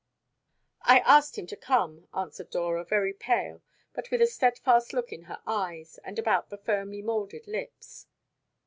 [0.81, 3.61] "I asked him to come," answered Dora, very pale,
[3.93, 8.07] but with a steadfast look in her eyes, and about the firmly moulded lips.